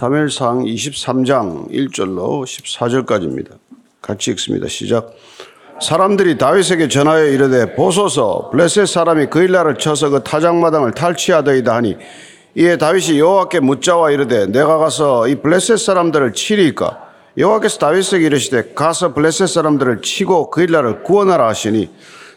[0.00, 3.52] 사무엘상 23장 1절로 14절까지입니다.
[4.02, 4.68] 같이 읽습니다.
[4.68, 5.14] 시작.
[5.80, 11.96] 사람들이 다윗에게 전하여 이르되 보소서 블레셋 사람이 그 일 날을 쳐서 그 타작마당을 탈취하더이다 하니
[12.56, 17.02] 이에 다윗이 여호와께 묻자와 이르되 내가 가서 이 블레셋 사람들을 치리까
[17.38, 21.88] 여호와께서 다윗에게 이르시되 가서 블레셋 사람들을 치고 그 일 날을 구원하라 하시니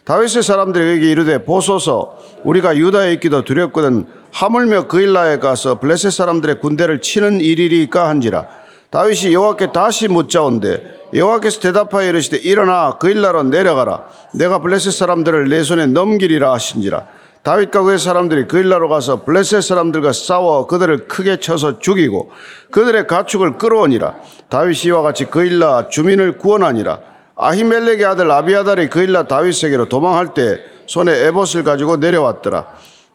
[0.09, 6.99] 다윗의 사람들에게 이르되 보소서 우리가 유다에 있기도 두렵거든 하물며 그 일라에 가서 블레셋 사람들의 군대를
[6.99, 8.47] 치는 일이리까 한지라.
[8.89, 14.05] 다윗이 여호와께 다시 묻자온데 여호와께서 대답하여 이르시되 일어나 그 일나로 내려가라.
[14.33, 17.05] 내가 블레셋 사람들을 내 손에 넘기리라 하신지라.
[17.43, 22.31] 다윗과 그의 사람들이 그 일나로 가서 블레셋 사람들과 싸워 그들을 크게 쳐서 죽이고
[22.71, 24.15] 그들의 가축을 끌어오니라.
[24.49, 26.97] 다윗이 이와 같이 그 일나 주민을 구원하니라
[27.41, 32.67] 아히멜렉의 아들 아비아달이 그 일나 다윗에게로 도망할 때 손에 에봇을 가지고 내려왔더라.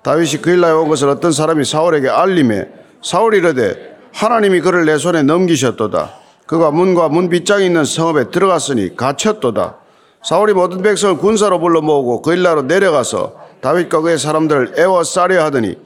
[0.02, 2.68] 다윗이 그 일나에 온 것을 어떤 사람이 사울에게 알림해
[3.02, 6.12] 사울이 이르되 하나님이 그를 내 손에 넘기셨도다.
[6.46, 9.76] 그가 문과 문 빗장이 있는 성읍에 들어갔으니 갇혔도다.
[10.22, 15.76] 사울이 모든 백성을 군사로 불러 모으고 그 일나로 내려가서 다윗과 그의 사람들을 애워싸려 하더니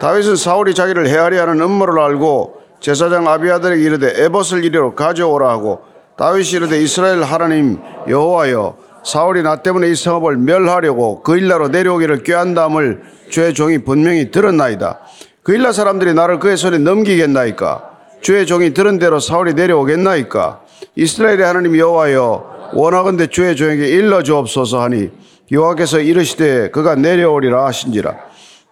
[0.00, 6.50] 다윗은 사울이 자기를 헤아려 하는 음모를 알고 제사장 아비아들에게 이르되 에봇을 이리로 가져오라 하고 다윗이
[6.50, 13.54] 이르되 이스라엘 하나님 여호와여 사울이 나 때문에 이 성읍을 멸하려고 그 일나로 내려오기를 꾀한다함을 주의
[13.54, 15.00] 종이 분명히 들었나이다.
[15.42, 17.90] 그 일나 사람들이 나를 그의 손에 넘기겠나이까?
[18.20, 20.60] 주의 종이 들은 대로 사울이 내려오겠나이까?
[20.94, 25.10] 이스라엘의 하나님 여호와여 원하건대 주의 종에게 일러 주옵소서 하니
[25.50, 28.14] 여호와께서 이르시되 그가 내려오리라 하신지라.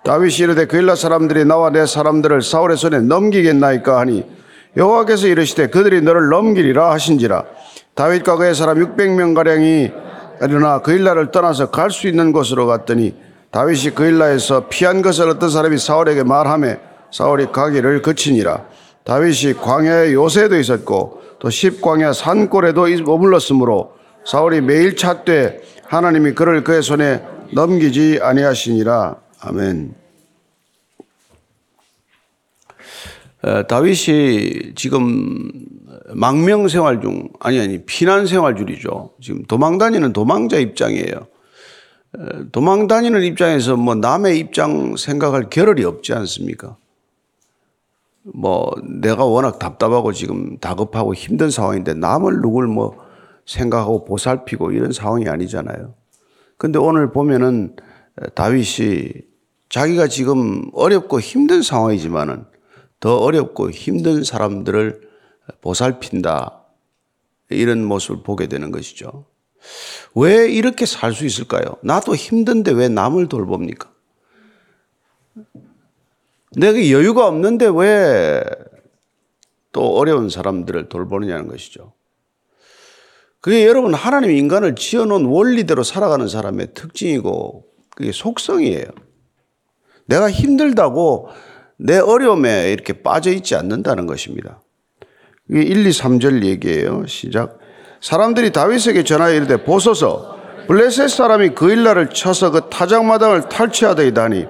[0.04, 4.25] 다윗이 이르되 그 일라 사람들이 나와 내 사람들을 사울의 손에 넘기겠나이까 하니
[4.76, 7.44] 여호와께서 이르시되 그들이 너를 넘기리라 하신지라.
[7.94, 9.90] 다윗과 그의 사람 600명 가량이
[10.42, 13.14] 일어나 그 일라를 떠나서 갈 수 있는 곳으로 갔더니
[13.50, 16.76] 다윗이 그 일라에서 피한 것을 어떤 사람이 사울에게 말하며
[17.12, 18.64] 사울이 가기를 그치니라.
[19.04, 27.22] 다윗이 광야에 요새도 있었고 또 십광야 산골에도 머물렀으므로 사울이 매일 찾되 하나님이 그를 그의 손에
[27.53, 29.16] 넘기지 아니하시니라.
[29.41, 29.94] 아멘.
[32.59, 33.30] 어,
[33.69, 35.51] 다윗이 지금
[36.15, 39.15] 망명 생활 중 아니 아니 피난 생활 중이죠.
[39.21, 41.27] 지금 도망 다니는 도망자 입장이에요.
[42.19, 46.77] 어, 도망 다니는 입장에서 뭐 남의 입장 생각할 겨를이 없지 않습니까?
[48.23, 48.71] 뭐
[49.01, 52.99] 내가 워낙 답답하고 지금 다급하고 힘든 상황인데 남을 누굴 뭐
[53.47, 55.95] 생각하고 보살피고 이런 상황이 아니잖아요.
[56.59, 57.77] 근데 오늘 보면은
[58.34, 59.12] 다윗이
[59.71, 62.45] 자기가 지금 어렵고 힘든 상황이지만은
[63.00, 65.09] 더 어렵고 힘든 사람들을
[65.61, 66.62] 보살핀다.
[67.49, 69.25] 이런 모습을 보게 되는 것이죠.
[70.15, 71.77] 왜 이렇게 살 수 있을까요?
[71.83, 73.91] 나도 힘든데 왜 남을 돌봅니까?
[76.53, 78.43] 내가 여유가 없는데 왜
[79.72, 81.93] 또 어려운 사람들을 돌보느냐는 것이죠.
[83.41, 87.65] 그게 여러분 하나님 인간을 지어놓은 원리대로 살아가는 사람의 특징이고
[87.97, 88.87] 그게 속성이에요.
[90.06, 91.28] 내가 힘들다고
[91.82, 94.60] 내 어려움에 이렇게 빠져 있지 않는다는 것입니다.
[95.48, 97.06] 이게 1, 2, 3절 얘기예요.
[97.06, 97.58] 시작.
[98.00, 104.46] 사람들이 다윗에게 전하여 이르되 보소서 블레셋 사람이 그 일날을 쳐서 그 타작마당을 탈취하더이다니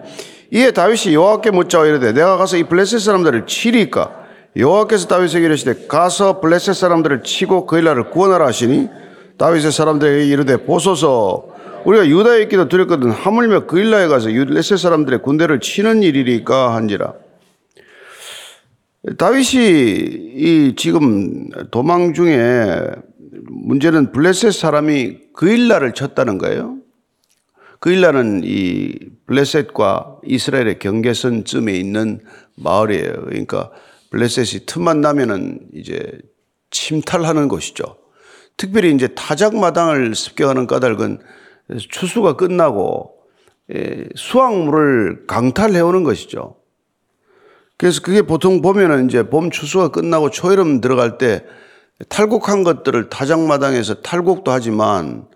[0.52, 4.12] 이에 다윗이 여호와께 묻자 이르되 내가 가서 이 블레셋 사람들을 치리까
[4.56, 8.88] 여호와께서 다윗에게 이르시되 가서 블레셋 사람들을 치고 그 일날을 구원하라 하시니
[9.38, 11.49] 다윗의 사람들에게 이르되 보소서
[11.84, 17.14] 우리가 유다에 있기도 두렵거든 하물며 그 일라에 가서 블레셋 사람들의 군대를 치는 일이리까 한지라
[19.16, 19.44] 다윗이
[20.36, 22.86] 이 지금 도망 중에
[23.48, 26.76] 문제는 블레셋 사람이 그 일날을 쳤다는 거예요.
[27.78, 28.94] 그 일라는 이
[29.26, 32.20] 블레셋과 이스라엘의 경계선쯤에 있는
[32.56, 33.12] 마을이에요.
[33.24, 33.70] 그러니까
[34.10, 35.98] 블레셋이 틈만 나면은 이제
[36.70, 37.96] 침탈하는 곳이죠.
[38.58, 41.20] 특별히 이제 타작 마당을 습격하는 까닭은
[41.78, 43.14] 추수가 끝나고
[43.74, 46.56] 예, 수확물을 강탈해 오는 것이죠.
[47.78, 51.44] 그래서 그게 보통 보면은 이제 봄 추수가 끝나고 초여름 들어갈 때
[52.08, 55.26] 탈곡한 것들을 타작마당에서 탈곡도 하지만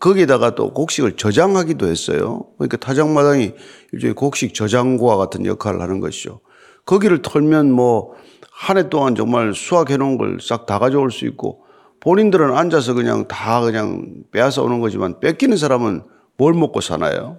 [0.00, 2.46] 거기다가 또 곡식을 저장하기도 했어요.
[2.58, 3.54] 그러니까 타작마당이
[3.92, 6.40] 일종의 곡식 저장고와 같은 역할을 하는 것이죠.
[6.84, 8.14] 거기를 털면 뭐
[8.54, 11.63] 한 해 동안 정말 수확해 놓은 걸 싹 다 가져올 수 있고
[12.04, 16.02] 본인들은 앉아서 그냥 다 그냥 빼앗아 오는 거지만 뺏기는 사람은
[16.36, 17.38] 뭘 먹고 사나요?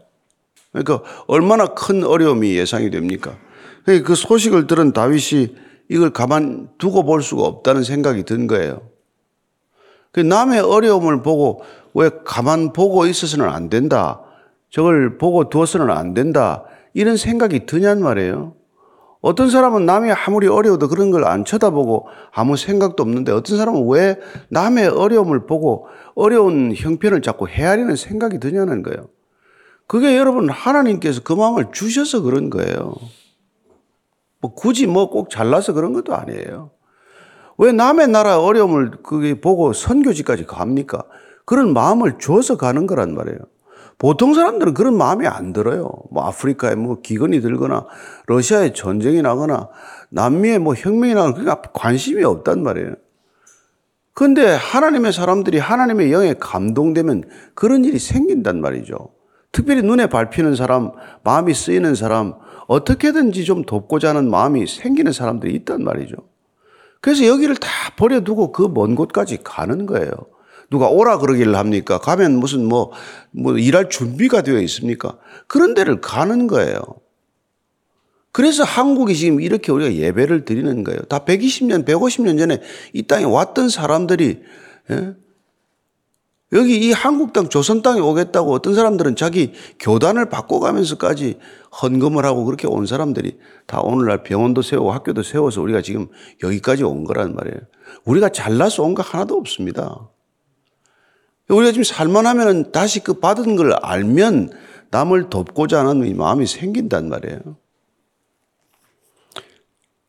[0.71, 3.37] 그러니까 얼마나 큰 어려움이 예상이 됩니까?
[3.85, 5.55] 그 소식을 들은 다윗이
[5.89, 8.81] 이걸 가만 두고 볼 수가 없다는 생각이 든 거예요.
[10.11, 11.61] 그 남의 어려움을 보고
[11.93, 14.21] 왜 가만 보고 있어서는 안 된다.
[14.71, 16.65] 저걸 보고 두어서는 안 된다.
[16.93, 18.55] 이런 생각이 드냔 말이에요.
[19.25, 24.19] 어떤 사람은 남이 아무리 어려워도 그런 걸 안 쳐다보고 아무 생각도 없는데 어떤 사람은 왜
[24.49, 29.07] 남의 어려움을 보고 어려운 형편을 자꾸 헤아리는 생각이 드냐는 거예요.
[29.87, 32.93] 그게 여러분 하나님께서 그 마음을 주셔서 그런 거예요.
[34.41, 36.69] 뭐 굳이 뭐 꼭 잘나서 그런 것도 아니에요.
[37.57, 41.01] 왜 남의 나라 어려움을 그게 보고 선교지까지 갑니까?
[41.45, 43.39] 그런 마음을 줘서 가는 거란 말이에요.
[43.97, 45.89] 보통 사람들은 그런 마음이 안 들어요.
[46.11, 47.85] 뭐 아프리카에 뭐 기근이 들거나
[48.27, 49.69] 러시아에 전쟁이 나거나
[50.09, 52.95] 남미에 뭐 혁명이 나거나 그게 관심이 없단 말이에요.
[54.13, 59.09] 그런데 하나님의 사람들이 하나님의 영에 감동되면 그런 일이 생긴단 말이죠.
[59.51, 60.91] 특별히 눈에 밟히는 사람,
[61.23, 62.33] 마음이 쓰이는 사람,
[62.67, 66.15] 어떻게든지 좀 돕고자 하는 마음이 생기는 사람들이 있단 말이죠.
[67.01, 70.11] 그래서 여기를 다 버려두고 그 먼 곳까지 가는 거예요.
[70.69, 71.99] 누가 오라 그러기를 합니까?
[71.99, 72.91] 가면 무슨 뭐,
[73.31, 75.17] 뭐 일할 준비가 되어 있습니까?
[75.47, 76.79] 그런 데를 가는 거예요.
[78.31, 80.99] 그래서 한국이 지금 이렇게 우리가 예배를 드리는 거예요.
[81.03, 82.59] 다 120년, 150년 전에
[82.93, 84.41] 이 땅에 왔던 사람들이,
[84.91, 85.13] 예?
[86.53, 91.39] 여기 이 한국 땅, 조선 땅에 오겠다고 어떤 사람들은 자기 교단을 바꿔가면서까지
[91.81, 96.07] 헌금을 하고 그렇게 온 사람들이 다 오늘날 병원도 세우고 학교도 세워서 우리가 지금
[96.43, 97.57] 여기까지 온 거란 말이에요.
[98.05, 100.09] 우리가 잘나서 온 거 하나도 없습니다.
[101.49, 104.51] 우리가 지금 살만하면 다시 그 받은 걸 알면
[104.91, 107.39] 남을 돕고자 하는 마음이 생긴단 말이에요.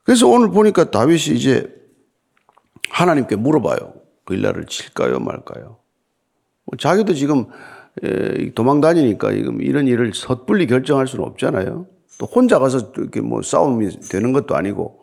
[0.04, 1.74] 그래서 오늘 보니까 다윗이 이제
[2.88, 3.94] 하나님께 물어봐요.
[4.24, 5.78] 그일날을 칠까요, 말까요?
[6.64, 7.46] 뭐 자기도 지금
[8.54, 11.86] 도망 다니니까 지금 이런 일을 섣불리 결정할 수는 없잖아요.
[12.18, 15.00] 또 혼자 가서 이렇게 뭐 싸움이 되는 것도 아니고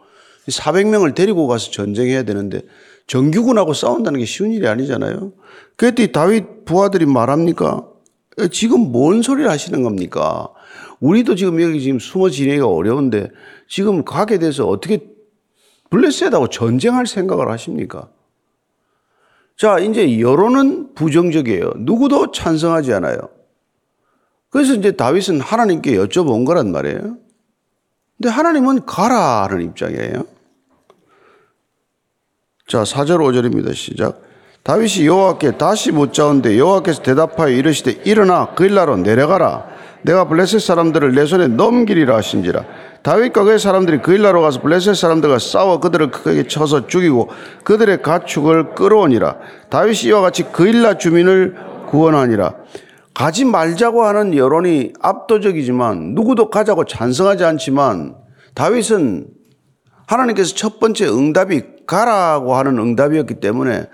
[0.48, 2.62] 400명을 데리고 가서 전쟁해야 되는데
[3.08, 5.34] 정규군하고 싸운다는 게 쉬운 일이 아니잖아요.
[5.76, 7.88] 그랬더니 다윗 부하들이 말합니까?
[8.52, 10.50] 지금 뭔 소리를 하시는 겁니까?
[11.00, 13.30] 우리도 지금 여기 지금 숨어 지내기가 어려운데
[13.68, 15.06] 지금 가게 돼서 어떻게
[15.90, 18.10] 블레셋하고 전쟁할 생각을 하십니까?
[19.58, 21.74] 자, 이제 여론은 부정적이에요.
[21.78, 23.18] 누구도 찬성하지 않아요.
[24.50, 27.18] 그래서 이제 다윗은 하나님께 여쭤본 거란 말이에요.
[28.18, 30.26] 근데 하나님은 가라 하는 입장이에요.
[32.68, 33.76] 자, 4절 5절입니다.
[33.76, 34.22] 시작.
[34.64, 39.66] 다윗이 여호와께 다시 묻자온데 여호와께서 대답하여 이르시되 일어나 그일라로 내려가라.
[40.04, 42.64] 내가 블레셋 사람들을 내 손에 넘기리라 하신지라.
[43.04, 47.30] 다윗과 그의 사람들이 그일라로 가서 블레셋 사람들과 싸워 그들을 크게 쳐서 죽이고
[47.66, 49.36] 그들의 가축을 끌어오니라.
[49.70, 51.56] 다윗이 이와 같이 그일라 주민을
[51.90, 52.54] 구원하니라.
[53.14, 58.16] 가지 말자고 하는 여론이 압도적이지만 누구도 가자고 찬성하지 않지만
[58.56, 59.28] 다윗은
[60.08, 63.88] 하나님께서 첫 번째 응답이 가라고 하는 응답이었기 때문에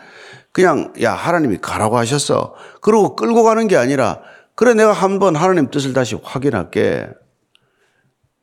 [0.51, 2.53] 그냥 야 하나님이 가라고 하셨어.
[2.81, 4.21] 그러고 끌고 가는 게 아니라
[4.56, 7.07] 그래 내가 한번 하나님 뜻을 다시 확인할게.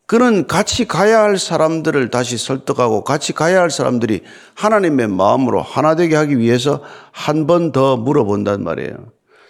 [0.07, 4.23] 그는 같이 가야 할 사람들을 다시 설득하고 같이 가야 할 사람들이
[4.55, 8.95] 하나님의 마음으로 하나 되게 하기 위해서 한 번 더 물어본단 말이에요.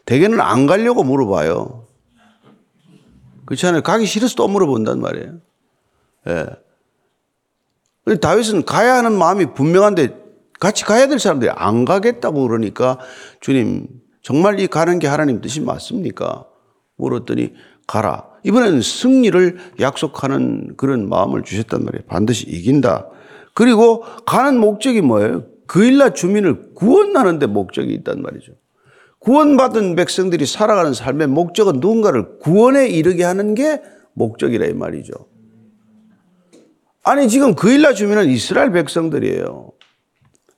[0.07, 1.85] 대개는 안 가려고 물어봐요.
[3.45, 3.83] 그렇지 않아요?
[3.83, 5.35] 가기 싫어서 또 물어본단 말이에요.
[6.29, 6.47] 예.
[8.15, 10.17] 다윗은 가야 하는 마음이 분명한데
[10.61, 12.99] 같이 가야 될 사람들이 안 가겠다고 그러니까
[13.41, 13.89] 주님
[14.23, 16.47] 정말 이 가는 게 하나님 뜻이 맞습니까?
[16.97, 17.55] 물었더니
[17.87, 18.25] 가라.
[18.45, 22.05] 이번에는 승리를 약속하는 그런 마음을 주셨단 말이에요.
[22.07, 23.09] 반드시 이긴다.
[23.55, 25.45] 그리고 가는 목적이 뭐예요?
[25.67, 28.53] 그일라 주민을 구원하는데 목적이 있단 말이죠.
[29.19, 33.83] 구원받은 백성들이 살아가는 삶의 목적은 누군가를 구원에 이르게 하는 게
[34.15, 35.15] 목적이라 이 말이죠.
[37.09, 39.71] 아니 지금 그일라 주민은 이스라엘 백성들이에요.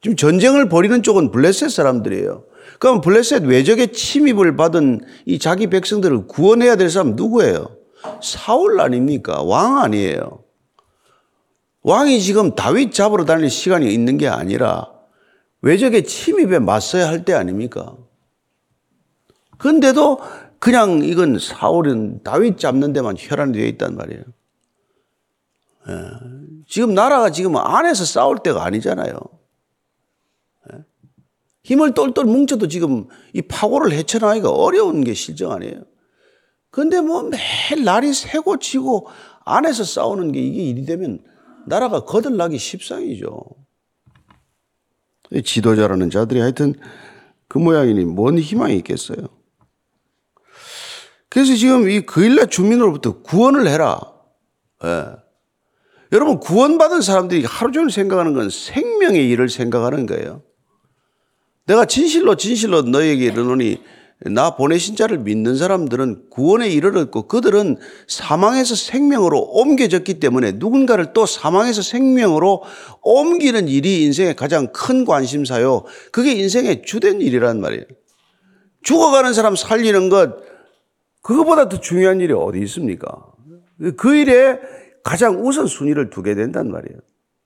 [0.00, 2.44] 지금 전쟁을 벌이는 쪽은 블레셋 사람들이에요.
[2.78, 7.76] 그럼 블레셋 외적의 침입을 받은 이 자기 백성들을 구원해야 될 사람 누구예요?
[8.22, 9.42] 사울 아닙니까?
[9.42, 10.42] 왕 아니에요.
[11.82, 14.90] 왕이 지금 다윗 잡으러 다닐 시간이 있는 게 아니라
[15.60, 17.94] 외적의 침입에 맞서야 할 때 아닙니까?
[19.58, 20.20] 근데도
[20.58, 24.22] 그냥 이건 사울은 다윗 잡는 데만 혈안이 되어 있단 말이에요.
[26.68, 26.72] 예.
[26.72, 29.18] 지금 나라가 지금 안에서 싸울 때가 아니잖아요.
[31.64, 35.82] 힘을 똘똘 뭉쳐도 지금 이 파고를 헤쳐나가기가 어려운 게 실정 아니에요.
[36.70, 39.08] 근데 뭐 매일 날이 새고 지고
[39.44, 41.22] 안에서 싸우는 게 이게 일이 되면
[41.66, 43.42] 나라가 거들나기 십상이죠.
[45.44, 46.74] 지도자라는 자들이 하여튼
[47.48, 49.18] 그 모양이니 뭔 희망이 있겠어요.
[51.28, 54.00] 그래서 지금 이 그일라 주민으로부터 구원을 해라.
[54.84, 55.27] 예.
[56.12, 60.42] 여러분 구원받은 사람들이 하루 종일 생각하는 건 생명의 일을 생각하는 거예요.
[61.66, 63.82] 내가 진실로 진실로 너에게 이르노니
[64.22, 67.76] 나 보내신 자를 믿는 사람들은 구원에 이르렀고 그들은
[68.08, 72.64] 사망에서 생명으로 옮겨졌기 때문에 누군가를 또 사망에서 생명으로
[73.02, 75.84] 옮기는 일이 인생의 가장 큰 관심사요.
[76.10, 77.84] 그게 인생의 주된 일이란 말이에요.
[78.82, 80.36] 죽어가는 사람 살리는 것,
[81.22, 83.08] 그거보다 더 중요한 일이 어디 있습니까?
[83.96, 84.58] 그 일에
[85.08, 86.98] 가장 우선순위를 두게 된단 말이에요.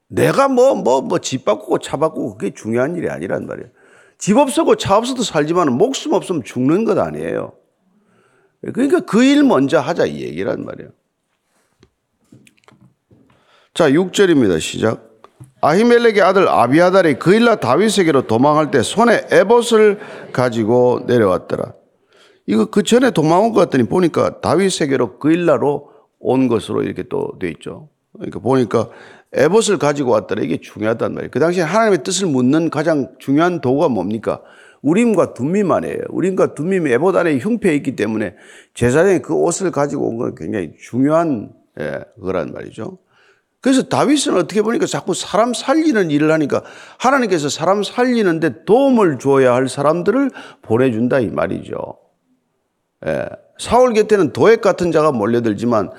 [0.08, 3.68] 내가 뭐, 뭐, 뭐, 집 바꾸고 차 바꾸고 그게 중요한 일이 아니란 말이에요.
[4.18, 7.52] 집 없어도 차 없어도 살지만 목숨 없으면 죽는 것 아니에요.
[8.74, 10.90] 그러니까 그 일 먼저 하자 이 얘기란 말이에요.
[13.74, 14.60] 자, 6절입니다.
[14.60, 15.12] 시작.
[15.60, 20.00] 아히멜렉의 아들 아비아달이 그일라 다윗에게로 도망할 때 손에 에봇을
[20.32, 21.74] 가지고 내려왔더라.
[22.48, 25.91] 이거 그 전에 도망온 것 같더니 보니까 다윗에게로 그일라로
[26.22, 27.88] 온 것으로 이렇게 또 돼 있죠.
[28.14, 28.88] 그러니까 보니까
[29.32, 30.42] 에봇을 가지고 왔더라.
[30.42, 31.30] 이게 중요하단 말이에요.
[31.30, 34.40] 그 당시에 하나님의 뜻을 묻는 가장 중요한 도구가 뭡니까?
[34.82, 35.98] 우림과 둠밈 안에요.
[36.10, 38.34] 우림과 둠밈이 에봇 안에 흉패에 있기 때문에
[38.74, 42.98] 제사장이 그 옷을 가지고 온 건 굉장히 중요한 예, 거란 말이죠.
[43.60, 46.62] 그래서 다윗은 어떻게 보니까 자꾸 사람 살리는 일을 하니까
[46.98, 50.30] 하나님께서 사람 살리는데 도움을 줘야 할 사람들을
[50.62, 51.96] 보내준다 이 말이죠.
[53.06, 53.28] 예,
[53.62, 55.90] 사울 곁에는 도액 같은 자가 몰려들지만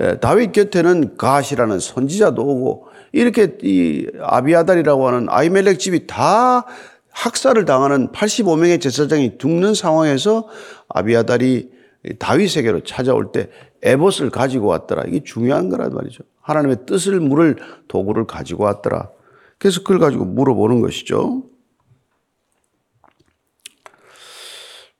[0.00, 6.66] 예, 다윗 곁에는 가시라는 선지자도 오고 이렇게 이 아비아달이라고 하는 아이멜렉 집이 다
[7.10, 10.48] 학살을 당하는 85명의 제사장이 죽는 상황에서
[10.88, 11.70] 아비아달이
[12.18, 13.50] 다윗에게로 찾아올 때
[13.82, 15.04] 에봇을 가지고 왔더라.
[15.06, 16.24] 이게 중요한 거란 말이죠.
[16.40, 19.10] 하나님의 뜻을 물을 도구를 가지고 왔더라.
[19.58, 21.44] 그래서 그걸 가지고 물어보는 것이죠.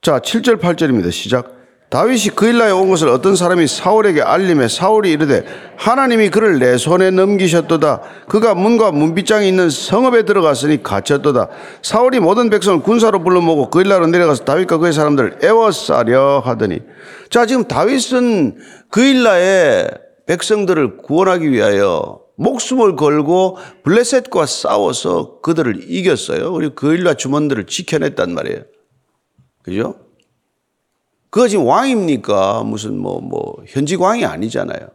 [0.00, 1.10] 자, 7절, 8절입니다.
[1.10, 1.61] 시작.
[1.92, 5.44] 다윗이 그일라에 온 것을 어떤 사람이 사울에게 알림해 사울이 이르되
[5.76, 8.00] 하나님이 그를 내 손에 넘기셨도다.
[8.30, 11.48] 그가 문과 문빗장이 있는 성읍에 들어갔으니 갇혔도다.
[11.82, 16.80] 사울이 모든 백성을 군사로 불러 모고 그일라로 내려가서 다윗과 그의 사람들을 애워싸려 하더니
[17.28, 18.56] 자 지금 다윗은
[18.88, 19.90] 그일라의
[20.26, 26.52] 백성들을 구원하기 위하여 목숨을 걸고 블레셋과 싸워서 그들을 이겼어요.
[26.54, 28.62] 그리고 그일라 주먼들을 지켜냈단 말이에요.
[29.62, 30.01] 그죠?
[31.32, 32.62] 그거 지금 왕입니까?
[32.64, 34.86] 무슨 뭐, 뭐, 현직 왕이 아니잖아요.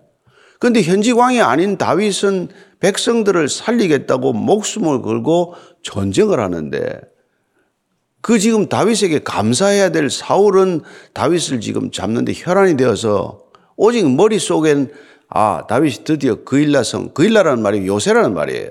[0.60, 7.02] 그런데 현직 왕이 아닌 다윗은 백성들을 살리겠다고 목숨을 걸고 전쟁을 하는데
[8.22, 10.82] 그 지금 다윗에게 감사해야 될 사울은
[11.14, 13.40] 다윗을 지금 잡는데 혈안이 되어서
[13.76, 14.92] 오직 머릿속엔
[15.30, 18.70] 아, 다윗이 드디어 그일라 성, 그일라라는 말이 요새라는 말이에요.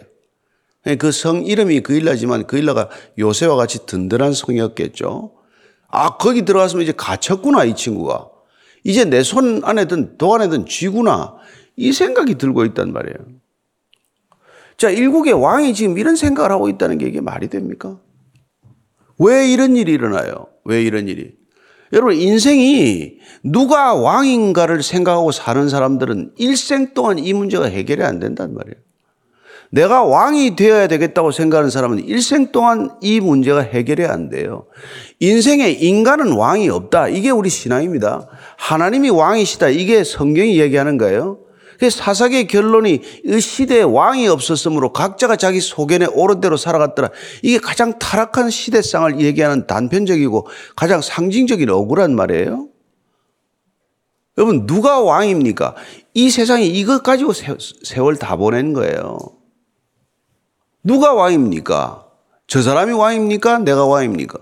[1.01, 5.33] 그 성 이름이 그일라지만 그일라가 요새와 같이 든든한 성이었겠죠.
[5.97, 8.29] 아, 거기 들어갔으면 이제 갇혔구나, 이 친구가.
[8.85, 11.37] 이제 내 손 안에 든 도 안에 든 쥐구나.
[11.77, 13.17] 이 생각이 들고 있단 말이에요.
[14.77, 17.99] 자, 일국의 왕이 지금 이런 생각을 하고 있다는 게 이게 말이 됩니까?
[19.19, 20.49] 왜 이런 일이 일어나요?
[20.65, 21.33] 왜 이런 일이?
[21.93, 28.77] 여러분, 인생이 누가 왕인가를 생각하고 사는 사람들은 일생 동안 이 문제가 해결이 안 된단 말이에요.
[29.71, 34.67] 내가 왕이 되어야 되겠다고 생각하는 사람은 일생 동안 이 문제가 해결이 안 돼요.
[35.21, 37.09] 인생에 인간은 왕이 없다.
[37.09, 38.29] 이게 우리 신앙입니다.
[38.57, 39.69] 하나님이 왕이시다.
[39.69, 41.39] 이게 성경이 얘기하는 거예요.
[41.91, 47.11] 사사기의 결론이 이 시대에 왕이 없었으므로 각자가 자기 소견에 옳은 대로 살아갔더라.
[47.43, 52.69] 이게 가장 타락한 시대상을 얘기하는 단편적이고 가장 상징적인 억울한 말이에요.
[54.39, 55.75] 여러분, 누가 왕입니까?
[56.15, 57.33] 이 세상에 이것 가지고
[57.83, 59.36] 세월 다 보낸 거예요.
[60.87, 62.05] 누가 왕입니까?
[62.47, 63.59] 저 사람이 왕입니까?
[63.59, 64.39] 내가 왕입니까?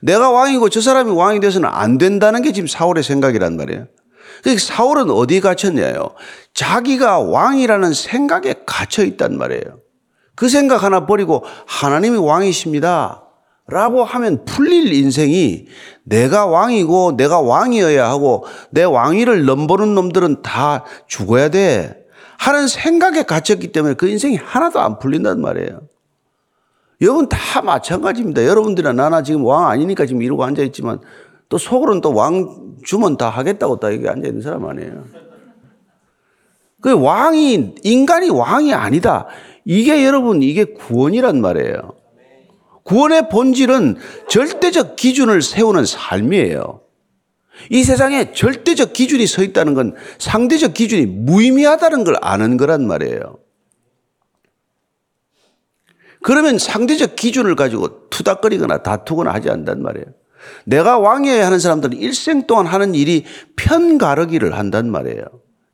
[0.00, 3.86] 내가 왕이고 저 사람이 왕이 돼서는 안 된다는 게 지금 사울의 생각이란 말이에요.
[4.42, 6.10] 그러니까 사울은 어디 갇혔냐요?
[6.52, 9.80] 자기가 왕이라는 생각에 갇혀 있단 말이에요.
[10.34, 13.24] 그 생각 하나 버리고 하나님이 왕이십니다.
[13.68, 15.66] 라고 하면 풀릴 인생이
[16.04, 22.07] 내가 왕이고 내가 왕이어야 하고 내 왕위를 넘보는 놈들은 다 죽어야 돼.
[22.38, 25.80] 하는 생각에 갇혔기 때문에 그 인생이 하나도 안 풀린단 말이에요.
[27.00, 28.44] 여러분 다 마찬가지입니다.
[28.44, 31.00] 여러분들이나 나나 지금 왕 아니니까 지금 이러고 앉아있지만
[31.48, 35.04] 또 속으로는 또 왕 주면 다 하겠다고 딱 여기 앉아있는 사람 아니에요.
[36.80, 39.26] 그 왕이, 인간이 왕이 아니다.
[39.64, 41.94] 이게 여러분, 이게 구원이란 말이에요.
[42.84, 43.96] 구원의 본질은
[44.28, 46.80] 절대적 기준을 세우는 삶이에요.
[47.70, 53.38] 이 세상에 절대적 기준이 서 있다는 건 상대적 기준이 무의미하다는 걸 아는 거란 말이에요.
[56.22, 60.06] 그러면 상대적 기준을 가지고 투닥거리거나 다투거나 하지 않단 말이에요.
[60.64, 63.24] 내가 왕이어야 하는 사람들은 일생 동안 하는 일이
[63.56, 65.24] 편가르기를 한단 말이에요.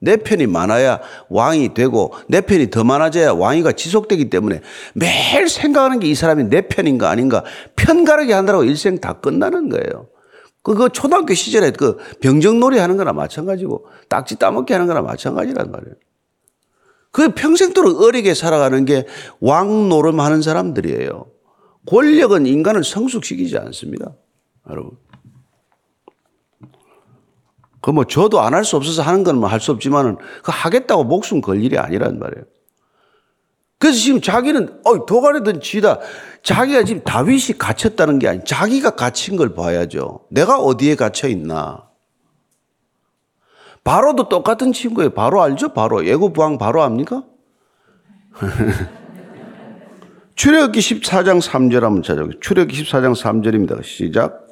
[0.01, 1.01] 내 편이 많아야
[1.31, 4.61] 왕이 되고 내 편이 더 많아져야 왕위가 지속되기 때문에
[4.95, 7.43] 매일 생각하는 게 이 사람이 내 편인가 아닌가
[7.75, 10.09] 편가르기 한다고 일생 다 끝나는 거예요.
[10.65, 15.95] 그, 그 초등학교 시절에 그 병정놀이 하는 거나 마찬가지고 딱지 따먹기 하는 거나 마찬가지란 말이에요.
[17.13, 19.07] 그 평생도록 어리게 살아가는 게
[19.41, 21.27] 왕 노름 하는 사람들이에요.
[21.87, 24.15] 권력은 인간을 성숙시키지 않습니다.
[24.69, 24.97] 여러분.
[27.83, 31.05] 그 뭐 저도 안 할 수 없어서 하는 건 뭐 할 수 없지만은 그 하겠다고
[31.05, 32.47] 목숨 걸 일이 아니란 말이에요.
[33.79, 36.01] 그래서 지금 자기는 어 도가니든 쥐다.
[36.43, 40.21] 자기가 지금 다윗이 갇혔다는 게 아니 자기가 갇힌 걸 봐야죠.
[40.31, 41.89] 내가 어디에 갇혀 있나.
[43.83, 45.11] 바로도 똑같은 친구예요.
[45.11, 45.75] 바로 알죠?
[45.75, 47.25] 바로 예고 부왕 바로 압니까?
[50.37, 52.41] 출애굽기 14장 3절 한번 찾아보세요.
[52.41, 53.85] 출애굽기 14장 3절입니다.
[53.85, 54.45] 시작.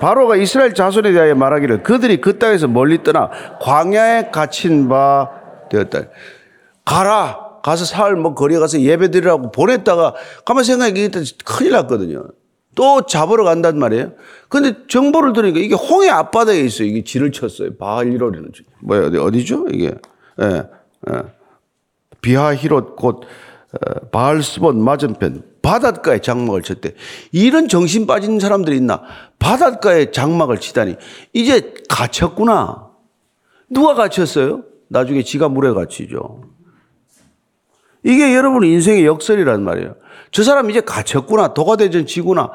[0.00, 5.28] 바로가 이스라엘 자손에 대하여 말하기를 그들이 그 땅에서 멀리 떠나 광야에 갇힌 바
[5.70, 6.04] 되었다.
[6.86, 7.49] 가라.
[7.62, 10.14] 가서 사흘 뭐 거리에 가서 예배 드리라고 보냈다가
[10.44, 11.10] 가만 생각해
[11.44, 12.24] 큰일 났거든요.
[12.74, 14.12] 또 잡으러 간단 말이에요.
[14.48, 16.88] 근데 정보를 들으니까 이게 홍해 앞바다에 있어요.
[16.88, 17.76] 이게 지를 쳤어요.
[17.76, 19.66] 바알리로라는 뭐야 어디 어디죠?
[19.72, 19.94] 이게
[20.40, 20.62] 예,
[21.10, 21.22] 예.
[22.22, 23.22] 비하히롯 곧
[23.72, 26.94] 어, 바알스본 맞은편 바닷가에 장막을 쳤대.
[27.32, 29.02] 이런 정신 빠진 사람들이 있나?
[29.38, 30.96] 바닷가에 장막을 치다니
[31.32, 32.88] 이제 갇혔구나.
[33.68, 34.62] 누가 갇혔어요?
[34.88, 36.42] 나중에 지가 물에 갇히죠.
[38.02, 39.94] 이게 여러분 인생의 역설이란 말이에요.
[40.30, 41.54] 저 사람 이제 갇혔구나.
[41.54, 42.50] 도가되전 지구나.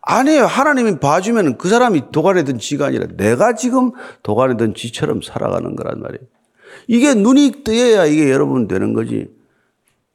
[0.00, 0.46] 아니에요.
[0.46, 6.26] 하나님이 봐주면 그 사람이 도가내든 지가 아니라 내가 지금 도가내든 지처럼 살아가는 거란 말이에요.
[6.86, 9.28] 이게 눈이 뜨여야 이게 여러분 되는 거지.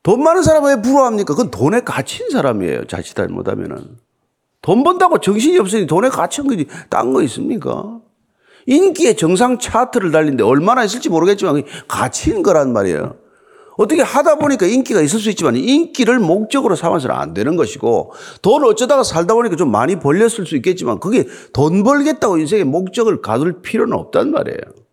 [0.01, 1.33] 돈 많은 사람 왜 부러워합니까?
[1.33, 2.87] 그건 돈에 갇힌 사람이에요.
[2.87, 3.97] 자칫 잘못하면은.
[4.61, 6.67] 돈 번다고 정신이 없으니 돈에 갇힌 거지.
[6.89, 7.99] 딴 거 있습니까?
[8.65, 13.15] 인기의 정상 차트를 달리는데 얼마나 있을지 모르겠지만 갇힌 거란 말이에요.
[13.77, 19.03] 어떻게 하다 보니까 인기가 있을 수 있지만 인기를 목적으로 삼아서는 안 되는 것이고 돈 어쩌다가
[19.03, 24.31] 살다 보니까 좀 많이 벌렸을 수 있겠지만 그게 돈 벌겠다고 인생의 목적을 가둘 필요는 없단
[24.31, 24.83] 말이에요.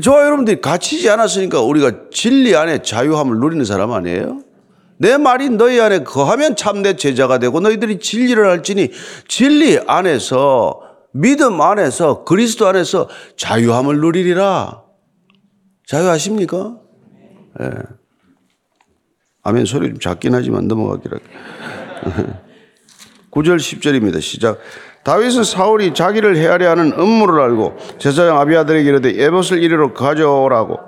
[0.00, 4.40] 저와 여러분들이 갇히지 않았으니까 우리가 진리 안에 자유함을 누리는 사람 아니에요?
[4.96, 8.90] 내 말이 너희 안에 거하면 참내 제자가 되고 너희들이 진리를 알지니
[9.28, 14.82] 진리 안에서 믿음 안에서 그리스도 안에서 자유함을 누리리라.
[15.86, 16.76] 자유하십니까?
[17.60, 17.64] 예.
[17.68, 17.74] 네.
[19.44, 21.18] 아멘 소리 좀 작긴 하지만 넘어가기라.
[23.30, 24.20] 9절 10절입니다.
[24.20, 24.58] 시작.
[25.04, 30.78] 다윗은 사울이 자기를 헤아려 하는 음모를 알고 제사장 아비아들에게 이르되 에봇을 이리로 가져오라고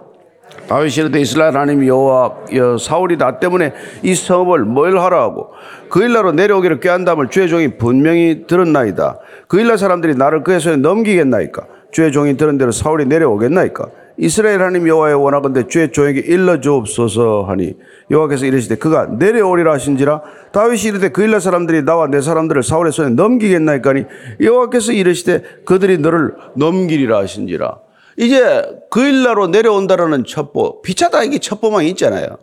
[0.69, 2.37] 다윗이 이르되 이스라엘 하나님 여호와
[2.79, 3.73] 사울이 나 때문에
[4.05, 5.51] 이 성읍을 뭘 하라고
[5.91, 11.67] 그 일나로 내려오기를 꾀한다을 주의 종이 분명히 들었나이다 그 일날 사람들이 나를 그의 손에 넘기겠나이까?
[11.93, 13.91] 주의 종이 들은 대로 사울이 내려오겠나이까?
[14.17, 17.75] 이스라엘 하나님 여호와의 원하건대 주의 종에게 일러 주옵소서 하니
[18.11, 20.23] 여호와께서 이르시되 그가 내려오리라 하신지라?
[20.53, 24.05] 다윗이 이르되 그 일날 사람들이 나와 내 사람들을 사울의 손에 넘기겠나이까니?
[24.41, 27.79] 여호와께서 이르시되 그들이 너를 넘기리라 하신지라?
[28.17, 32.39] 이제 그 일날로 내려온다라는 첩보 비차다 이게 첩보망 있잖아요.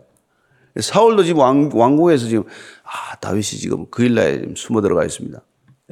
[0.78, 2.44] 사울도 지금 왕, 왕궁에서 지금
[2.84, 5.38] 아 다윗이 지금 그 일날에 숨어 들어가 있습니다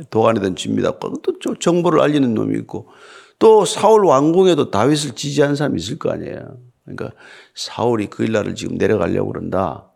[0.09, 2.89] 도관이든 집니다 또 정보를 알리는 놈이 있고
[3.39, 6.59] 또 사울 왕궁에도 다윗을 지지하는 사람이 있을 거 아니에요.
[6.85, 7.13] 그러니까
[7.55, 9.91] 사울이 그 일날을 지금 내려가려고 그런다.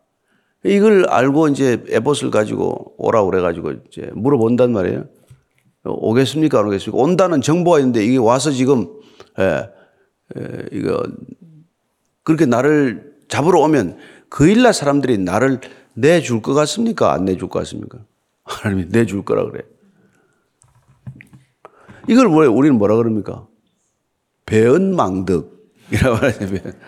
[0.63, 5.05] 이걸 알고 이제 에봇을 가지고 오라고 그래가지고 이제 물어본단 말이에요.
[5.83, 6.59] 오겠습니까?
[6.59, 7.01] 안 오겠습니까?
[7.01, 8.87] 온다는 정보가 있는데 이게 와서 지금,
[9.37, 9.69] 예,
[10.37, 11.03] 예, 이거,
[12.23, 13.97] 그렇게 나를 잡으러 오면
[14.29, 15.61] 그 일날 사람들이 나를
[15.93, 17.13] 내줄 것 같습니까?
[17.13, 17.99] 안 내줄 것 같습니까?
[18.43, 19.61] 하나님이 내줄 거라 그래.
[22.07, 23.47] 이걸 왜 우리는 뭐라 그럽니까?
[24.45, 26.79] 배은망덕이라고 하냐면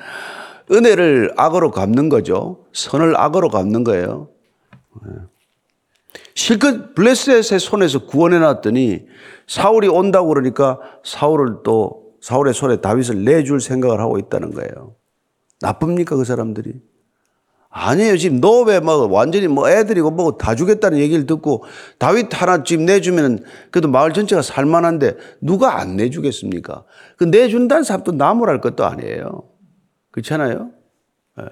[0.71, 2.65] 은혜를 악으로 갚는 거죠.
[2.73, 4.29] 선을 악으로 갚는 거예요.
[5.05, 5.13] 네.
[6.35, 9.05] 실컷 블레셋의 손에서 구원해 놨더니
[9.47, 14.95] 사울이 온다고 그러니까 사울을 또 사울의 손에 다윗을 내줄 생각을 하고 있다는 거예요.
[15.61, 16.73] 나쁩니까 그 사람들이?
[17.77, 18.17] 아니에요.
[18.17, 21.63] 지금 노베 뭐 완전히 뭐 애들이고 뭐다 주겠다는 얘기를 듣고
[21.99, 26.85] 다윗 하나 집 내주면 그래도 마을 전체가 살만한데 누가 안 내주겠습니까?
[27.17, 29.43] 그 내준다는 사람도 나무랄 것도 아니에요.
[30.11, 30.71] 그렇잖아요?
[31.37, 31.43] 네.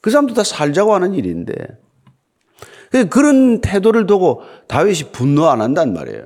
[0.00, 1.54] 그 사람도 다 살자고 하는 일인데.
[2.90, 6.24] 그 그런 태도를 두고 다윗이 분노 안 한단 말이에요.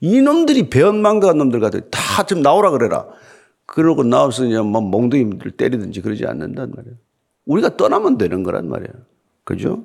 [0.00, 1.78] 이놈들이 배은망덕한 놈들 같아.
[1.90, 3.06] 다 좀 나오라 그래라.
[3.66, 6.96] 그러고 나와서 그냥 뭐 몽둥이들 때리든지 그러지 않는단 말이에요.
[7.46, 8.92] 우리가 떠나면 되는 거란 말이에요.
[9.44, 9.84] 그죠?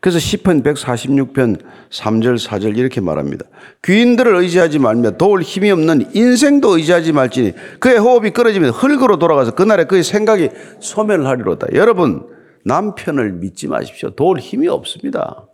[0.00, 3.46] 그래서 10편 146편 3절 4절 이렇게 말합니다.
[3.84, 9.84] 귀인들을 의지하지 말며 도울 힘이 없는 인생도 의지하지 말지니 그의 호흡이 끊어지면 흙으로 돌아가서 그날에
[9.84, 11.68] 그의 생각이 소멸하리로다.
[11.74, 12.28] 여러분
[12.64, 14.10] 남편을 믿지 마십시오.
[14.10, 15.48] 도울 힘이 없습니다.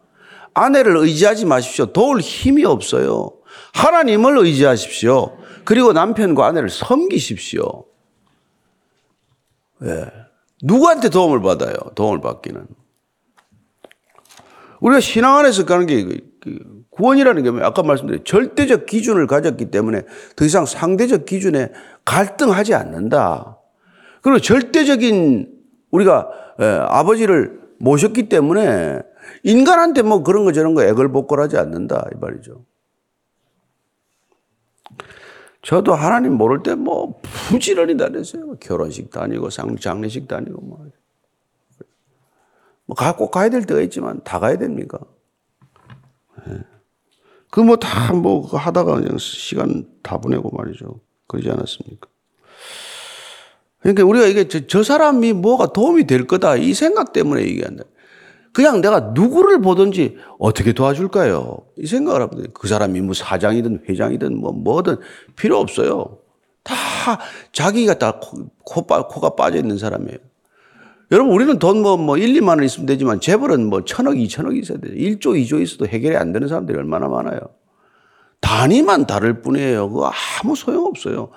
[0.53, 1.87] 아내를 의지하지 마십시오.
[1.87, 3.33] 도울 힘이 없어요.
[3.73, 5.39] 하나님을 의지하십시오.
[5.65, 7.85] 그리고 남편과 아내를 섬기십시오.
[9.85, 10.24] 예.
[10.65, 11.75] 누구한테 도움을 받아요?
[11.95, 12.67] 도움을 받기는.
[14.81, 17.65] 우리가 신앙 안에서 가는 게 그, 그 구원이라는 게?
[17.65, 20.03] 아까 말씀드린 절대적 기준을 가졌기 때문에
[20.37, 21.71] 더 이상 상대적 기준에
[22.05, 23.59] 갈등하지 않는다.
[24.23, 25.53] 그리고 절대적인
[25.91, 29.01] 우리가 예, 아버지를 모셨기 때문에
[29.43, 32.65] 인간한테 뭐 그런 거 저런 거 애걸복걸하지 않는다 이 말이죠.
[35.65, 38.57] 저도 하나님 모를 때 뭐 부지런히 다녔어요.
[38.61, 40.87] 결혼식 다니고 장례식 다니고 뭐.
[42.87, 44.99] 뭐꼭 가야 될 때가 있지만 다 가야 됩니까?
[46.49, 46.59] 예.
[47.51, 51.01] 그뭐 다뭐 뭐 하다가 그냥 시간 다 보내고 말이죠.
[51.27, 52.09] 그러지 않았습니까?
[53.79, 57.85] 그러니까 우리가 이게 저, 저 사람이 뭐가 도움이 될 거다 이 생각 때문에 얘기한다.
[58.55, 61.59] 그냥 내가 누구를 보든지 어떻게 도와줄까요?
[61.77, 64.97] 이 생각을 하면 그 사람이 뭐 사장이든 회장이든 뭐 뭐든
[65.35, 66.19] 필요 없어요.
[66.63, 66.75] 다
[67.53, 70.19] 자기가 다 코, 코가 빠져 있는 사람이에요.
[71.11, 74.95] 여러분 우리는 돈 뭐뭐 1, 2만 원 있으면 되지만 재벌은 뭐 천억, 2천억 있어야 돼요.
[74.95, 77.41] 1조, 2조 있어도 해결이 안 되는 사람들이 얼마나 많아요.
[78.41, 79.89] 단위만 다를 뿐이에요.
[79.91, 80.13] 그거
[80.43, 81.31] 아무 소용없어요.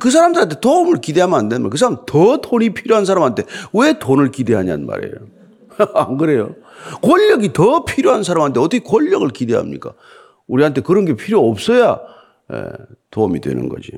[0.00, 1.68] 그 사람들한테 도움을 기대하면 안 거예요.
[1.68, 5.41] 그 사람 더 돈이 필요한 사람한테 왜 돈을 기대하냐는 말이에요.
[5.94, 6.54] 안 그래요?
[7.02, 9.94] 권력이 더 필요한 사람한테 어떻게 권력을 기대합니까?
[10.46, 12.00] 우리한테 그런 게 필요 없어야
[12.52, 12.64] 예,
[13.10, 13.92] 도움이 되는 거지.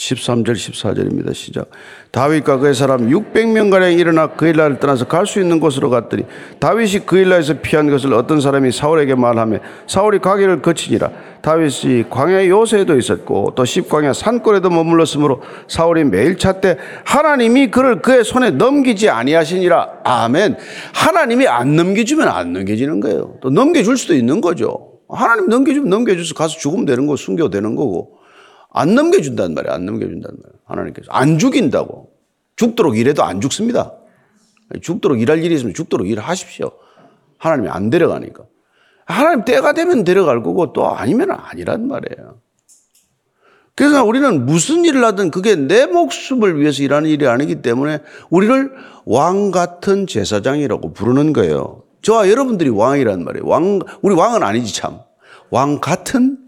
[0.00, 1.34] 13절 14절입니다.
[1.34, 1.70] 시작.
[2.10, 6.24] 다윗과 그의 사람 600명 가량 일어나 그일라를 떠나서 갈 수 있는 곳으로 갔더니
[6.58, 11.10] 다윗이 그일라에서 피한 것을 어떤 사람이 사울에게 말하며 사울이 가기를 거치니라.
[11.42, 18.50] 다윗이 광야 요새에도 있었고 또 십광야 산골에도 머물렀으므로 사울이 매일 찾되 하나님이 그를 그의 손에
[18.50, 20.00] 넘기지 아니하시니라.
[20.04, 20.56] 아멘.
[20.94, 23.34] 하나님이 안 넘겨주면 안 넘겨지는 거예요.
[23.42, 24.88] 또 넘겨줄 수도 있는 거죠.
[25.08, 28.19] 하나님 넘겨주면 넘겨줘서 가서 죽으면 되는 거 순교되는 거고
[28.72, 29.74] 안 넘겨준단 말이에요.
[29.74, 30.60] 안 넘겨준단 말이에요.
[30.64, 31.10] 하나님께서.
[31.10, 32.10] 안 죽인다고.
[32.56, 33.92] 죽도록 일해도 안 죽습니다.
[34.82, 36.70] 죽도록 일할 일이 있으면 죽도록 일하십시오.
[37.38, 38.44] 하나님이 안 데려가니까.
[39.06, 42.38] 하나님 때가 되면 데려갈 거고 또 아니면 아니란 말이에요.
[43.74, 48.72] 그래서 우리는 무슨 일을 하든 그게 내 목숨을 위해서 일하는 일이 아니기 때문에 우리를
[49.06, 51.82] 왕 같은 제사장이라고 부르는 거예요.
[52.02, 53.46] 저와 여러분들이 왕이란 말이에요.
[53.46, 55.00] 왕, 우리 왕은 아니지 참.
[55.50, 56.38] 왕 같은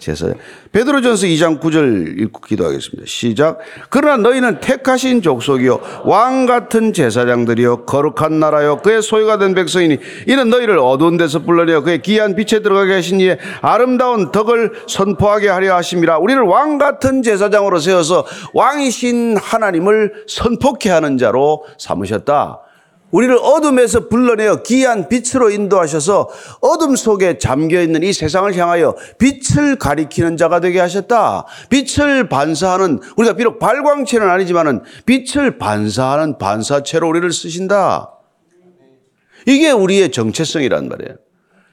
[0.00, 0.26] 제사.
[0.72, 3.04] 베드로전서 2장 9절 읽고 기도하겠습니다.
[3.06, 3.58] 시작.
[3.90, 10.78] 그러나 너희는 택하신 족속이요 왕 같은 제사장들이요 거룩한 나라요 그의 소유가 된 백성이니 이는 너희를
[10.78, 16.18] 어두운 데서 불러내어 그의 귀한 빛에 들어가게 하신 이에 아름다운 덕을 선포하게 하려 하심이라.
[16.18, 22.60] 우리를 왕 같은 제사장으로 세워서 왕이신 하나님을 선포케 하는 자로 삼으셨다.
[23.10, 26.28] 우리를 어둠에서 불러내어 귀한 빛으로 인도하셔서
[26.60, 31.46] 어둠 속에 잠겨 있는 이 세상을 향하여 빛을 가리키는 자가 되게 하셨다.
[31.68, 38.12] 빛을 반사하는 우리가 비록 발광체는 아니지만은 빛을 반사하는 반사체로 우리를 쓰신다.
[39.46, 41.16] 이게 우리의 정체성이란 말이에요.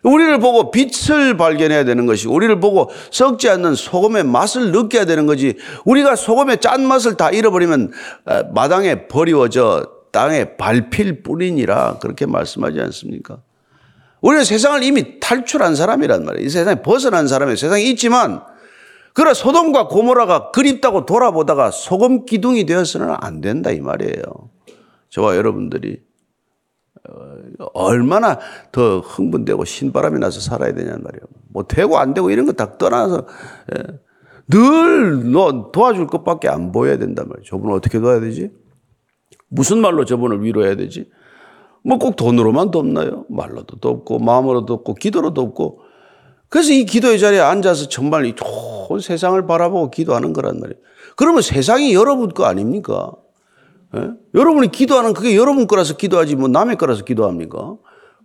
[0.03, 5.57] 우리를 보고 빛을 발견해야 되는 것이 우리를 보고 썩지 않는 소금의 맛을 느껴야 되는 거지
[5.83, 7.91] 우리가 소금의 짠맛을 다 잃어버리면
[8.53, 13.41] 마당에 버리워져 땅에 밟힐 뿐이니라 그렇게 말씀하지 않습니까?
[14.21, 16.45] 우리는 세상을 이미 탈출한 사람이란 말이에요.
[16.45, 18.41] 이 세상에 벗어난 사람이 세상에 있지만
[19.13, 24.21] 그래 소돔과 고모라가 그립다고 돌아보다가 소금 기둥이 되어서는 안 된다 이 말이에요.
[25.09, 25.99] 저와 여러분들이
[27.09, 28.39] 어, 얼마나
[28.71, 31.21] 더 흥분되고 신바람이 나서 살아야 되냐는 말이에요.
[31.49, 33.25] 뭐 되고 안 되고 이런 거 다 떠나서
[33.75, 33.83] 예.
[34.49, 37.43] 늘너 도와줄 것밖에 안 보여야 된단 말이에요.
[37.45, 38.51] 저분은 어떻게 도와야 되지?
[39.49, 41.09] 무슨 말로 저분을 위로해야 되지?
[41.83, 43.25] 뭐 꼭 돈으로만 돕나요?
[43.29, 45.79] 말로도 돕고 마음으로 돕고 기도로 돕고
[46.49, 50.79] 그래서 이 기도의 자리에 앉아서 정말 이 좋은 세상을 바라보고 기도하는 거란 말이에요.
[51.15, 53.11] 그러면 세상이 여러분 거 아닙니까?
[53.95, 54.09] 예?
[54.33, 57.75] 여러분이 기도하는 그게 여러분 거라서 기도하지 뭐 남의 거라서 기도합니까?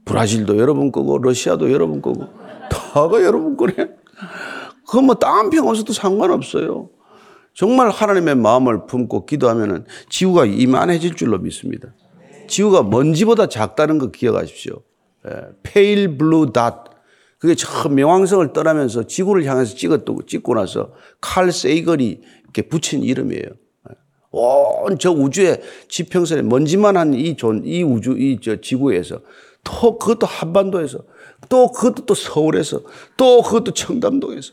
[0.05, 2.27] 브라질도 여러분 거고 러시아도 여러분 거고
[2.71, 3.75] 다가 여러분 거네.
[4.87, 6.91] 그건 뭐 땅 한평 없어도 상관없어요.
[7.55, 11.95] 정말 하나님의 마음을 품고 기도하면 지구가 이만해질 줄로 믿습니다.
[12.49, 14.83] 지구가 먼지보다 작다는 거 기억하십시오.
[15.63, 16.85] Pale Blue Dot.
[17.39, 23.47] 그게 처음 명왕성을 떠나면서 지구를 향해서 찍었고 찍고 나서 칼 세이건이 이렇게 붙인 이름이에요.
[24.31, 29.21] 온 저 우주의 지평선에 먼지만 한 이 존, 이 우주, 이 저 지구에서
[29.65, 31.01] 또 그것도 한반도에서
[31.49, 32.81] 또 그것도 또 서울에서
[33.17, 34.53] 또 그것도 청담동에서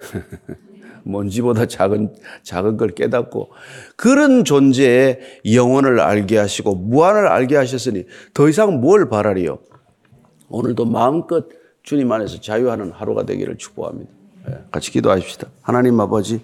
[1.04, 3.50] 먼지보다 작은 작은 걸 깨닫고
[3.96, 5.20] 그런 존재의
[5.54, 9.58] 영혼을 알게 하시고 무한을 알게 하셨으니 더 이상 뭘 바라리요?
[10.48, 11.46] 오늘도 마음껏
[11.82, 14.10] 주님 안에서 자유하는 하루가 되기를 축복합니다.
[14.48, 15.48] 예, 같이 기도하십시다.
[15.62, 16.40] 하나님 아버지,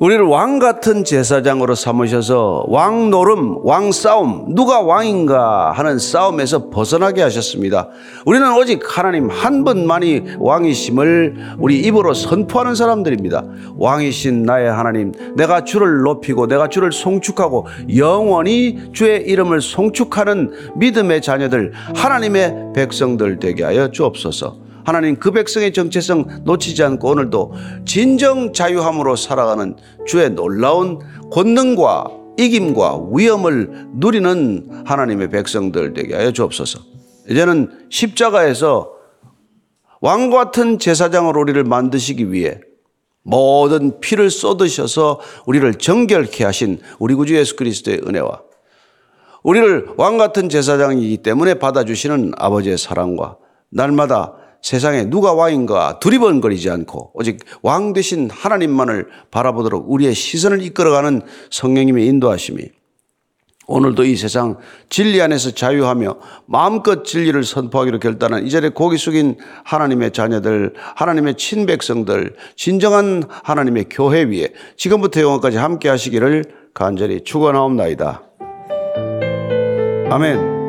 [0.00, 7.90] 우리를 왕 같은 제사장으로 삼으셔서 왕 노름, 왕 싸움, 누가 왕인가 하는 싸움에서 벗어나게 하셨습니다.
[8.26, 13.44] 우리는 오직 하나님 한 분만이 왕이심을 우리 입으로 선포하는 사람들입니다.
[13.76, 21.72] 왕이신 나의 하나님, 내가 주를 높이고 내가 주를 송축하고 영원히 주의 이름을 송축하는 믿음의 자녀들,
[21.94, 24.63] 하나님의 백성들 되게 하여 주옵소서.
[24.84, 27.52] 하나님 그 백성의 정체성 놓치지 않고 오늘도
[27.86, 30.98] 진정 자유함으로 살아가는 주의 놀라운
[31.30, 36.80] 권능과 이김과 위엄을 누리는 하나님의 백성들 되게 하여 주옵소서.
[37.30, 38.92] 이제는 십자가에서
[40.00, 42.60] 왕 같은 제사장으로 우리를 만드시기 위해
[43.22, 48.42] 모든 피를 쏟으셔서 우리를 정결케 하신 우리 구주 예수 그리스도의 은혜와
[49.42, 53.38] 우리를 왕 같은 제사장이기 때문에 받아주시는 아버지의 사랑과
[53.70, 62.06] 날마다 세상에 누가 왕인가 두리번거리지 않고 오직 왕 되신 하나님만을 바라보도록 우리의 시선을 이끌어가는 성령님의
[62.06, 62.70] 인도하심이
[63.66, 64.56] 오늘도 이 세상
[64.88, 72.34] 진리 안에서 자유하며 마음껏 진리를 선포하기로 결단한 이 자리에 고기 숙인 하나님의 자녀들, 하나님의 친백성들,
[72.56, 74.48] 진정한 하나님의 교회 위에
[74.78, 78.22] 지금부터 영원까지 함께 하시기를 간절히 축원하옵나이다.
[80.10, 80.63] 아멘.